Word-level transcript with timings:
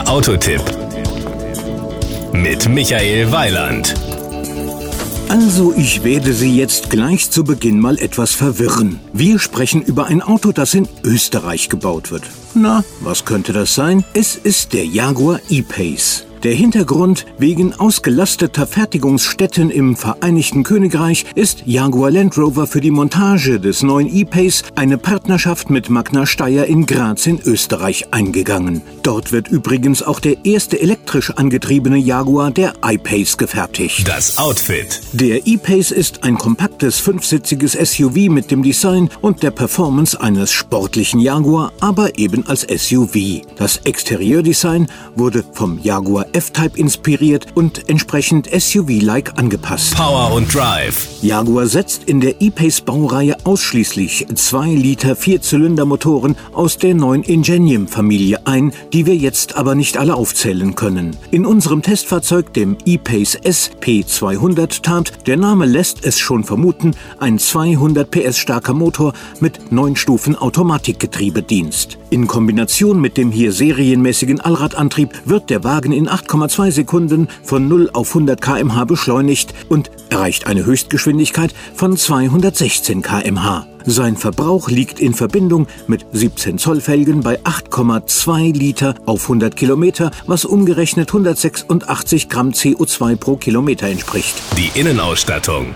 Der 0.00 0.08
Autotipp 0.08 0.62
mit 2.32 2.66
Michael 2.70 3.30
Weiland. 3.32 3.94
Also, 5.28 5.74
ich 5.76 6.04
werde 6.04 6.32
Sie 6.32 6.56
jetzt 6.56 6.88
gleich 6.88 7.30
zu 7.30 7.44
Beginn 7.44 7.78
mal 7.78 7.98
etwas 7.98 8.32
verwirren. 8.32 8.98
Wir 9.12 9.38
sprechen 9.38 9.82
über 9.82 10.06
ein 10.06 10.22
Auto, 10.22 10.52
das 10.52 10.72
in 10.72 10.88
Österreich 11.04 11.68
gebaut 11.68 12.10
wird. 12.10 12.22
Na, 12.54 12.82
was 13.00 13.26
könnte 13.26 13.52
das 13.52 13.74
sein? 13.74 14.02
Es 14.14 14.36
ist 14.36 14.72
der 14.72 14.86
Jaguar 14.86 15.38
E-Pace. 15.50 16.24
Der 16.42 16.54
Hintergrund 16.54 17.26
wegen 17.36 17.74
ausgelasteter 17.74 18.66
Fertigungsstätten 18.66 19.68
im 19.68 19.94
Vereinigten 19.94 20.62
Königreich 20.62 21.26
ist 21.34 21.64
Jaguar 21.66 22.10
Land 22.10 22.38
Rover 22.38 22.66
für 22.66 22.80
die 22.80 22.90
Montage 22.90 23.60
des 23.60 23.82
neuen 23.82 24.08
E-Pace 24.08 24.62
eine 24.74 24.96
Partnerschaft 24.96 25.68
mit 25.68 25.90
Magna 25.90 26.24
Steyr 26.24 26.64
in 26.64 26.86
Graz 26.86 27.26
in 27.26 27.42
Österreich 27.44 28.14
eingegangen. 28.14 28.80
Dort 29.02 29.32
wird 29.32 29.48
übrigens 29.48 30.02
auch 30.02 30.18
der 30.18 30.46
erste 30.46 30.80
elektrisch 30.80 31.30
angetriebene 31.30 31.98
Jaguar, 31.98 32.50
der 32.50 32.72
I-Pace, 32.82 33.36
gefertigt. 33.36 34.08
Das 34.08 34.38
Outfit. 34.38 34.98
Der 35.12 35.46
E-Pace 35.46 35.90
ist 35.90 36.24
ein 36.24 36.38
kompaktes 36.38 37.00
fünfsitziges 37.00 37.72
SUV 37.72 38.30
mit 38.30 38.50
dem 38.50 38.62
Design 38.62 39.10
und 39.20 39.42
der 39.42 39.50
Performance 39.50 40.18
eines 40.18 40.52
sportlichen 40.52 41.20
Jaguar, 41.20 41.74
aber 41.80 42.18
eben 42.18 42.46
als 42.46 42.62
SUV. 42.62 43.42
Das 43.56 43.76
Exterieurdesign 43.84 44.86
wurde 45.16 45.44
vom 45.52 45.78
Jaguar 45.82 46.29
F-Type 46.32 46.78
inspiriert 46.78 47.48
und 47.54 47.88
entsprechend 47.88 48.48
SUV-like 48.50 49.38
angepasst. 49.38 49.94
Power 49.96 50.32
und 50.32 50.54
Drive. 50.54 51.08
Jaguar 51.22 51.66
setzt 51.66 52.04
in 52.04 52.20
der 52.20 52.40
E-Pace-Baureihe 52.40 53.36
ausschließlich 53.44 54.26
2 54.34 54.68
Liter 54.68 55.16
Vierzylindermotoren 55.16 56.36
aus 56.52 56.78
der 56.78 56.94
neuen 56.94 57.22
Ingenium-Familie 57.22 58.46
ein, 58.46 58.72
die 58.92 59.06
wir 59.06 59.16
jetzt 59.16 59.56
aber 59.56 59.74
nicht 59.74 59.98
alle 59.98 60.14
aufzählen 60.14 60.74
können. 60.74 61.16
In 61.30 61.46
unserem 61.46 61.82
Testfahrzeug, 61.82 62.52
dem 62.54 62.76
E-Pace 62.84 63.36
S 63.42 63.70
P200, 63.80 64.82
tat, 64.82 65.26
der 65.26 65.36
Name 65.36 65.66
lässt 65.66 66.04
es 66.04 66.18
schon 66.18 66.44
vermuten, 66.44 66.92
ein 67.18 67.38
200 67.38 68.10
PS 68.10 68.38
starker 68.38 68.74
Motor 68.74 69.12
mit 69.40 69.72
9 69.72 69.96
Stufen 69.96 70.36
Automatikgetriebedienst. 70.36 71.98
In 72.10 72.26
Kombination 72.26 73.00
mit 73.00 73.16
dem 73.16 73.30
hier 73.30 73.52
serienmäßigen 73.52 74.40
Allradantrieb 74.40 75.10
wird 75.24 75.48
der 75.48 75.62
Wagen 75.62 75.92
in 75.92 76.08
8,2 76.28 76.70
Sekunden 76.70 77.28
von 77.42 77.68
0 77.68 77.90
auf 77.92 78.08
100 78.08 78.40
km/h 78.40 78.84
beschleunigt 78.84 79.54
und 79.68 79.90
erreicht 80.10 80.46
eine 80.46 80.64
Höchstgeschwindigkeit 80.64 81.54
von 81.74 81.96
216 81.96 83.02
km/h. 83.02 83.66
Sein 83.86 84.16
Verbrauch 84.16 84.68
liegt 84.68 85.00
in 85.00 85.14
Verbindung 85.14 85.66
mit 85.86 86.04
17 86.12 86.58
Zoll 86.58 86.80
Felgen 86.80 87.20
bei 87.20 87.40
8,2 87.40 88.52
Liter 88.52 88.94
auf 89.06 89.22
100 89.22 89.56
Kilometer, 89.56 90.10
was 90.26 90.44
umgerechnet 90.44 91.08
186 91.08 92.28
Gramm 92.28 92.50
CO2 92.50 93.16
pro 93.16 93.36
Kilometer 93.36 93.86
entspricht. 93.86 94.34
Die 94.58 94.78
Innenausstattung. 94.78 95.74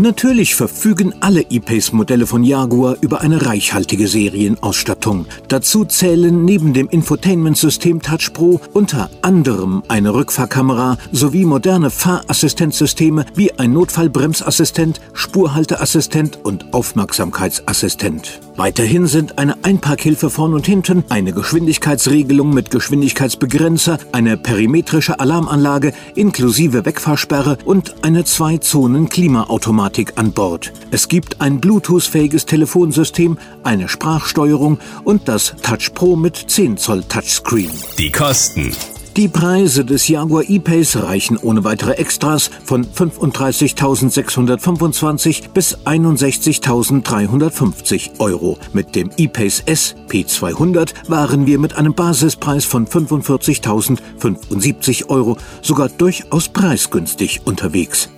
Natürlich 0.00 0.54
verfügen 0.54 1.12
alle 1.20 1.42
E-Pace-Modelle 1.42 2.26
von 2.26 2.42
Jaguar 2.42 2.96
über 3.02 3.20
eine 3.20 3.44
reichhaltige 3.44 4.08
Serienausstattung. 4.08 5.26
Dazu 5.48 5.84
zählen 5.84 6.46
neben 6.46 6.72
dem 6.72 6.88
Infotainment-System 6.88 8.00
Touch 8.00 8.32
Pro 8.32 8.62
unter 8.72 9.10
anderem 9.20 9.82
eine 9.88 10.14
Rückfahrkamera 10.14 10.96
sowie 11.12 11.44
moderne 11.44 11.90
Fahrassistenzsysteme 11.90 13.26
wie 13.34 13.52
ein 13.58 13.74
Notfallbremsassistent, 13.74 15.02
Spurhalteassistent 15.12 16.38
und 16.44 16.72
Aufmerksamkeitsassistent. 16.72 18.40
Weiterhin 18.60 19.06
sind 19.06 19.38
eine 19.38 19.64
Einparkhilfe 19.64 20.28
vorn 20.28 20.52
und 20.52 20.66
hinten, 20.66 21.02
eine 21.08 21.32
Geschwindigkeitsregelung 21.32 22.52
mit 22.52 22.70
Geschwindigkeitsbegrenzer, 22.70 23.96
eine 24.12 24.36
perimetrische 24.36 25.18
Alarmanlage 25.18 25.94
inklusive 26.14 26.84
Wegfahrsperre 26.84 27.56
und 27.64 27.94
eine 28.04 28.26
Zwei-Zonen-Klimaautomatik 28.26 30.12
an 30.16 30.32
Bord. 30.32 30.74
Es 30.90 31.08
gibt 31.08 31.40
ein 31.40 31.62
Bluetooth-fähiges 31.62 32.44
Telefonsystem, 32.44 33.38
eine 33.62 33.88
Sprachsteuerung 33.88 34.78
und 35.04 35.26
das 35.26 35.54
Touch 35.62 35.94
Pro 35.94 36.14
mit 36.14 36.36
10 36.36 36.76
Zoll 36.76 37.02
Touchscreen. 37.04 37.70
Die 37.98 38.10
Kosten. 38.10 38.72
Die 39.16 39.28
Preise 39.28 39.84
des 39.84 40.06
Jaguar 40.08 40.44
E-Pace 40.48 41.02
reichen 41.02 41.36
ohne 41.36 41.64
weitere 41.64 41.94
Extras 41.94 42.48
von 42.64 42.86
35.625 42.86 45.50
bis 45.52 45.76
61.350 45.78 48.20
Euro. 48.20 48.56
Mit 48.72 48.94
dem 48.94 49.10
E-Pace 49.16 49.64
S 49.66 49.96
P200 50.08 50.92
waren 51.08 51.46
wir 51.46 51.58
mit 51.58 51.74
einem 51.74 51.94
Basispreis 51.94 52.64
von 52.64 52.86
45.075 52.86 55.08
Euro 55.08 55.36
sogar 55.60 55.88
durchaus 55.88 56.48
preisgünstig 56.48 57.40
unterwegs. 57.44 58.08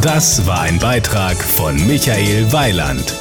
Das 0.00 0.46
war 0.46 0.62
ein 0.62 0.78
Beitrag 0.78 1.36
von 1.36 1.76
Michael 1.86 2.50
Weiland. 2.52 3.14